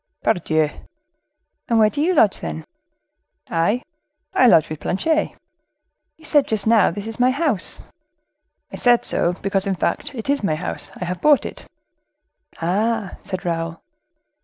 "Pardieu!" 0.23 0.71
"And 1.69 1.77
where 1.77 1.91
do 1.91 2.01
you 2.01 2.15
lodge, 2.15 2.39
then?" 2.39 2.65
"I? 3.51 3.83
I 4.33 4.47
lodge 4.47 4.67
with 4.67 4.79
Planchet." 4.79 5.33
"You 6.17 6.25
said, 6.25 6.47
just 6.47 6.65
now, 6.65 6.89
'This 6.89 7.05
is 7.05 7.19
my 7.19 7.29
house.'" 7.29 7.81
"I 8.71 8.77
said 8.77 9.05
so, 9.05 9.33
because, 9.33 9.67
in 9.67 9.75
fact, 9.75 10.15
it 10.15 10.27
is 10.27 10.41
my 10.43 10.55
house. 10.55 10.89
I 10.95 11.05
have 11.05 11.21
bought 11.21 11.45
it." 11.45 11.67
"Ah!" 12.59 13.17
said 13.21 13.45
Raoul. 13.45 13.79